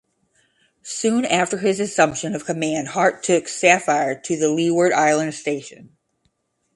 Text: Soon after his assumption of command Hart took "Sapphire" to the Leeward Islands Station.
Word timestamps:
Soon 0.81 1.25
after 1.25 1.59
his 1.59 1.79
assumption 1.79 2.33
of 2.33 2.43
command 2.47 2.87
Hart 2.87 3.21
took 3.21 3.47
"Sapphire" 3.47 4.19
to 4.21 4.35
the 4.35 4.49
Leeward 4.49 4.93
Islands 4.93 5.37
Station. 5.37 5.95